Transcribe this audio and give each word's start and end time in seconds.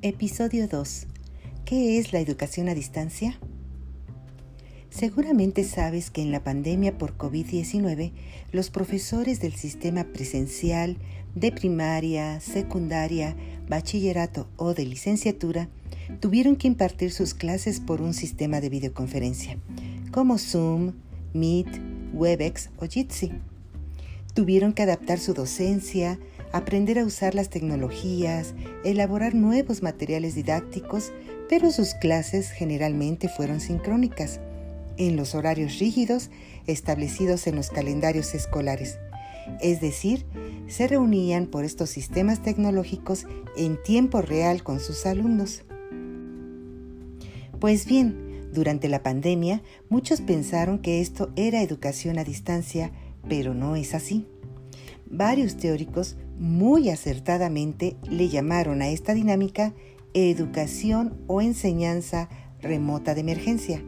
Episodio 0.00 0.68
2. 0.68 1.08
¿Qué 1.64 1.98
es 1.98 2.12
la 2.12 2.20
educación 2.20 2.68
a 2.68 2.74
distancia? 2.76 3.36
Seguramente 4.90 5.64
sabes 5.64 6.12
que 6.12 6.22
en 6.22 6.30
la 6.30 6.44
pandemia 6.44 6.96
por 6.96 7.18
COVID-19, 7.18 8.12
los 8.52 8.70
profesores 8.70 9.40
del 9.40 9.54
sistema 9.54 10.04
presencial 10.04 10.98
de 11.34 11.50
primaria, 11.50 12.38
secundaria, 12.38 13.34
bachillerato 13.68 14.48
o 14.56 14.72
de 14.72 14.84
licenciatura 14.84 15.68
tuvieron 16.20 16.54
que 16.54 16.68
impartir 16.68 17.10
sus 17.10 17.34
clases 17.34 17.80
por 17.80 18.00
un 18.00 18.14
sistema 18.14 18.60
de 18.60 18.68
videoconferencia, 18.68 19.58
como 20.12 20.38
Zoom, 20.38 20.92
Meet, 21.34 21.80
Webex 22.12 22.70
o 22.76 22.86
Jitsi. 22.86 23.32
Tuvieron 24.32 24.74
que 24.74 24.82
adaptar 24.82 25.18
su 25.18 25.34
docencia, 25.34 26.20
aprender 26.52 26.98
a 26.98 27.04
usar 27.04 27.34
las 27.34 27.50
tecnologías, 27.50 28.54
elaborar 28.84 29.34
nuevos 29.34 29.82
materiales 29.82 30.34
didácticos, 30.34 31.12
pero 31.48 31.70
sus 31.70 31.94
clases 31.94 32.50
generalmente 32.50 33.28
fueron 33.28 33.60
sincrónicas, 33.60 34.40
en 34.96 35.16
los 35.16 35.34
horarios 35.34 35.78
rígidos 35.78 36.30
establecidos 36.66 37.46
en 37.46 37.56
los 37.56 37.70
calendarios 37.70 38.34
escolares. 38.34 38.98
Es 39.60 39.80
decir, 39.80 40.26
se 40.66 40.86
reunían 40.86 41.46
por 41.46 41.64
estos 41.64 41.88
sistemas 41.88 42.42
tecnológicos 42.42 43.26
en 43.56 43.82
tiempo 43.82 44.20
real 44.20 44.62
con 44.62 44.80
sus 44.80 45.06
alumnos. 45.06 45.62
Pues 47.58 47.86
bien, 47.86 48.50
durante 48.52 48.88
la 48.88 49.02
pandemia 49.02 49.62
muchos 49.88 50.20
pensaron 50.20 50.78
que 50.78 51.00
esto 51.00 51.30
era 51.36 51.62
educación 51.62 52.18
a 52.18 52.24
distancia, 52.24 52.92
pero 53.28 53.54
no 53.54 53.76
es 53.76 53.94
así. 53.94 54.26
Varios 55.10 55.56
teóricos 55.56 56.16
muy 56.38 56.90
acertadamente 56.90 57.96
le 58.08 58.28
llamaron 58.28 58.82
a 58.82 58.88
esta 58.88 59.14
dinámica 59.14 59.74
educación 60.12 61.16
o 61.26 61.40
enseñanza 61.40 62.28
remota 62.60 63.14
de 63.14 63.22
emergencia, 63.22 63.82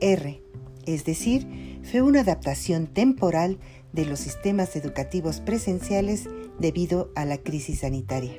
R, 0.00 0.42
es 0.86 1.04
decir, 1.04 1.80
fue 1.82 2.02
una 2.02 2.20
adaptación 2.20 2.86
temporal 2.86 3.58
de 3.92 4.04
los 4.04 4.20
sistemas 4.20 4.76
educativos 4.76 5.40
presenciales 5.40 6.28
debido 6.58 7.10
a 7.16 7.24
la 7.24 7.38
crisis 7.38 7.80
sanitaria. 7.80 8.38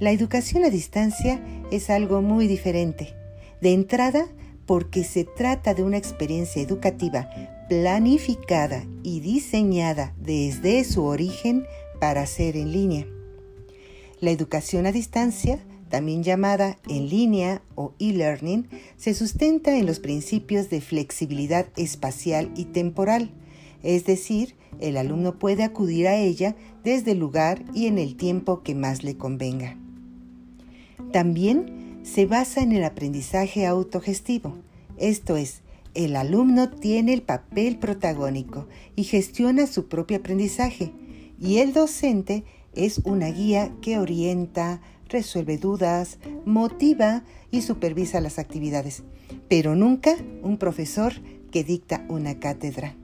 La 0.00 0.10
educación 0.10 0.64
a 0.64 0.70
distancia 0.70 1.40
es 1.70 1.90
algo 1.90 2.22
muy 2.22 2.46
diferente. 2.46 3.14
De 3.60 3.72
entrada, 3.72 4.26
porque 4.66 5.02
se 5.04 5.24
trata 5.24 5.74
de 5.74 5.82
una 5.82 5.96
experiencia 5.96 6.62
educativa 6.62 7.28
planificada 7.68 8.86
y 9.02 9.20
diseñada 9.20 10.14
desde 10.18 10.82
su 10.84 11.04
origen 11.04 11.66
para 12.00 12.26
ser 12.26 12.56
en 12.56 12.72
línea. 12.72 13.06
La 14.20 14.30
educación 14.30 14.86
a 14.86 14.92
distancia, 14.92 15.60
también 15.90 16.22
llamada 16.22 16.78
en 16.88 17.08
línea 17.08 17.62
o 17.74 17.92
e-learning, 17.98 18.66
se 18.96 19.14
sustenta 19.14 19.76
en 19.76 19.86
los 19.86 20.00
principios 20.00 20.70
de 20.70 20.80
flexibilidad 20.80 21.66
espacial 21.76 22.50
y 22.56 22.64
temporal, 22.64 23.30
es 23.82 24.04
decir, 24.04 24.54
el 24.80 24.96
alumno 24.96 25.38
puede 25.38 25.62
acudir 25.62 26.08
a 26.08 26.16
ella 26.16 26.56
desde 26.84 27.12
el 27.12 27.18
lugar 27.18 27.64
y 27.74 27.86
en 27.86 27.98
el 27.98 28.16
tiempo 28.16 28.62
que 28.62 28.74
más 28.74 29.02
le 29.02 29.16
convenga. 29.16 29.76
También 31.12 32.00
se 32.02 32.26
basa 32.26 32.62
en 32.62 32.72
el 32.72 32.84
aprendizaje 32.84 33.66
autogestivo, 33.66 34.56
esto 34.96 35.36
es, 35.36 35.62
el 35.98 36.14
alumno 36.14 36.70
tiene 36.70 37.12
el 37.12 37.22
papel 37.22 37.76
protagónico 37.76 38.68
y 38.94 39.02
gestiona 39.02 39.66
su 39.66 39.88
propio 39.88 40.18
aprendizaje, 40.18 40.92
y 41.40 41.58
el 41.58 41.72
docente 41.72 42.44
es 42.72 42.98
una 42.98 43.26
guía 43.26 43.72
que 43.82 43.98
orienta, 43.98 44.80
resuelve 45.08 45.58
dudas, 45.58 46.18
motiva 46.44 47.24
y 47.50 47.62
supervisa 47.62 48.20
las 48.20 48.38
actividades, 48.38 49.02
pero 49.48 49.74
nunca 49.74 50.14
un 50.44 50.56
profesor 50.56 51.14
que 51.50 51.64
dicta 51.64 52.06
una 52.08 52.38
cátedra. 52.38 52.94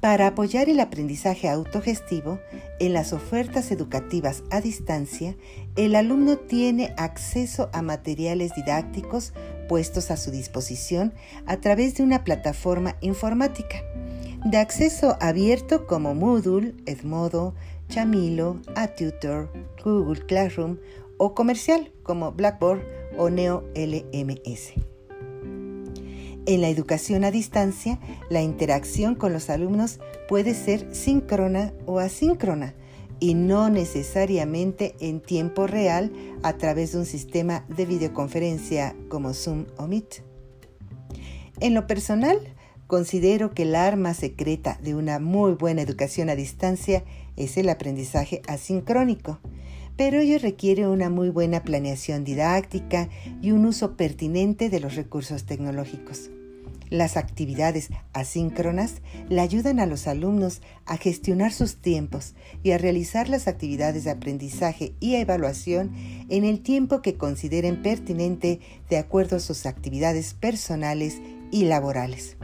Para 0.00 0.26
apoyar 0.26 0.68
el 0.68 0.80
aprendizaje 0.80 1.48
autogestivo, 1.48 2.40
en 2.80 2.92
las 2.92 3.12
ofertas 3.12 3.70
educativas 3.70 4.42
a 4.50 4.60
distancia, 4.60 5.36
el 5.76 5.94
alumno 5.94 6.38
tiene 6.38 6.92
acceso 6.96 7.70
a 7.72 7.82
materiales 7.82 8.52
didácticos 8.56 9.32
puestos 9.68 10.10
a 10.10 10.16
su 10.16 10.30
disposición 10.30 11.12
a 11.46 11.58
través 11.58 11.94
de 11.96 12.02
una 12.02 12.24
plataforma 12.24 12.96
informática 13.00 13.82
de 14.44 14.58
acceso 14.58 15.16
abierto 15.20 15.86
como 15.86 16.14
Moodle, 16.14 16.74
Edmodo, 16.86 17.54
Chamilo, 17.88 18.60
ATutor, 18.74 19.52
Google 19.84 20.26
Classroom 20.26 20.78
o 21.18 21.34
comercial 21.34 21.92
como 22.02 22.32
Blackboard 22.32 22.82
o 23.16 23.30
Neo 23.30 23.64
LMS. 23.74 24.72
En 26.44 26.60
la 26.60 26.68
educación 26.68 27.22
a 27.22 27.30
distancia, 27.30 28.00
la 28.28 28.42
interacción 28.42 29.14
con 29.14 29.32
los 29.32 29.48
alumnos 29.48 30.00
puede 30.28 30.54
ser 30.54 30.92
síncrona 30.92 31.72
o 31.86 32.00
asíncrona 32.00 32.74
y 33.22 33.34
no 33.34 33.70
necesariamente 33.70 34.96
en 34.98 35.20
tiempo 35.20 35.68
real 35.68 36.10
a 36.42 36.54
través 36.54 36.90
de 36.90 36.98
un 36.98 37.06
sistema 37.06 37.64
de 37.68 37.86
videoconferencia 37.86 38.96
como 39.08 39.32
Zoom 39.32 39.66
o 39.76 39.86
Meet. 39.86 40.24
En 41.60 41.72
lo 41.72 41.86
personal, 41.86 42.40
considero 42.88 43.54
que 43.54 43.62
el 43.62 43.76
arma 43.76 44.12
secreta 44.14 44.76
de 44.82 44.96
una 44.96 45.20
muy 45.20 45.52
buena 45.52 45.82
educación 45.82 46.30
a 46.30 46.34
distancia 46.34 47.04
es 47.36 47.56
el 47.56 47.68
aprendizaje 47.68 48.42
asincrónico 48.48 49.38
pero 49.94 50.18
ello 50.18 50.38
requiere 50.38 50.88
una 50.88 51.10
muy 51.10 51.28
buena 51.28 51.62
planeación 51.62 52.24
didáctica 52.24 53.08
y 53.42 53.52
un 53.52 53.66
uso 53.66 53.96
pertinente 53.96 54.70
de 54.70 54.80
los 54.80 54.96
recursos 54.96 55.44
tecnológicos. 55.44 56.30
Las 56.92 57.16
actividades 57.16 57.88
asíncronas 58.12 59.00
le 59.30 59.40
ayudan 59.40 59.80
a 59.80 59.86
los 59.86 60.06
alumnos 60.06 60.60
a 60.84 60.98
gestionar 60.98 61.50
sus 61.50 61.76
tiempos 61.76 62.34
y 62.62 62.72
a 62.72 62.78
realizar 62.78 63.30
las 63.30 63.48
actividades 63.48 64.04
de 64.04 64.10
aprendizaje 64.10 64.92
y 65.00 65.14
evaluación 65.14 65.92
en 66.28 66.44
el 66.44 66.60
tiempo 66.60 67.00
que 67.00 67.14
consideren 67.14 67.80
pertinente 67.80 68.60
de 68.90 68.98
acuerdo 68.98 69.36
a 69.36 69.40
sus 69.40 69.64
actividades 69.64 70.34
personales 70.34 71.22
y 71.50 71.64
laborales. 71.64 72.36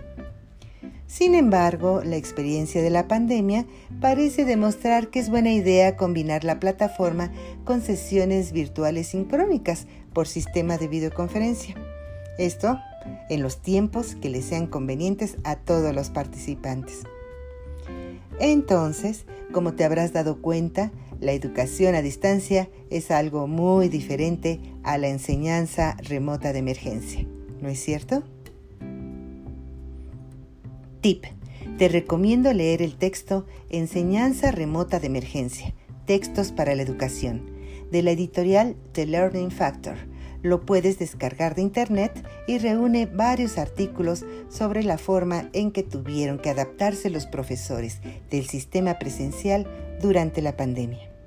Sin 1.07 1.35
embargo, 1.35 2.01
la 2.03 2.17
experiencia 2.17 2.81
de 2.81 2.89
la 2.89 3.07
pandemia 3.07 3.67
parece 4.01 4.47
demostrar 4.47 5.11
que 5.11 5.19
es 5.19 5.29
buena 5.29 5.53
idea 5.53 5.95
combinar 5.99 6.45
la 6.45 6.59
plataforma 6.59 7.31
con 7.67 7.83
sesiones 7.83 8.53
virtuales 8.53 9.09
sincrónicas 9.09 9.87
por 10.15 10.27
sistema 10.27 10.79
de 10.79 10.89
videoconferencia. 10.89 11.75
Esto 12.39 12.79
en 13.29 13.43
los 13.43 13.61
tiempos 13.63 14.15
que 14.15 14.29
les 14.29 14.45
sean 14.45 14.67
convenientes 14.67 15.37
a 15.45 15.57
todos 15.57 15.95
los 15.95 16.11
participantes. 16.11 17.05
Entonces, 18.41 19.25
como 19.53 19.75
te 19.75 19.85
habrás 19.85 20.13
dado 20.13 20.41
cuenta, 20.41 20.93
la 21.21 21.33
educación 21.33 21.95
a 21.95 22.03
distancia 22.03 22.69
es 22.91 23.11
algo 23.11 23.47
muy 23.47 23.89
diferente 23.89 24.61
a 24.85 24.99
la 24.99 25.09
enseñanza 25.09 25.97
remota 26.03 26.53
de 26.53 26.61
emergencia, 26.61 27.27
¿no 27.61 27.69
es 27.69 27.81
cierto? 27.81 28.23
Tip. 31.01 31.25
Te 31.77 31.89
recomiendo 31.89 32.53
leer 32.53 32.83
el 32.83 32.97
texto 32.97 33.47
Enseñanza 33.69 34.51
Remota 34.51 34.99
de 34.99 35.07
Emergencia, 35.07 35.75
Textos 36.07 36.51
para 36.51 36.75
la 36.75 36.83
Educación, 36.83 37.51
de 37.93 38.03
la 38.03 38.11
editorial 38.11 38.75
The 38.93 39.07
Learning 39.07 39.51
Factor. 39.51 39.97
Lo 40.43 40.65
puedes 40.65 40.99
descargar 40.99 41.55
de 41.55 41.63
internet 41.63 42.13
y 42.47 42.59
reúne 42.59 43.07
varios 43.07 43.59
artículos 43.59 44.25
sobre 44.49 44.83
la 44.83 44.99
forma 44.99 45.49
en 45.53 45.73
que 45.73 45.83
tuvieron 45.83 46.39
que 46.39 46.51
adaptarse 46.51 47.11
los 47.11 47.27
profesores 47.27 48.01
del 48.31 48.47
sistema 48.47 48.99
presencial 48.99 49.67
durante 50.01 50.43
la 50.43 50.57
pandemia. 50.57 51.18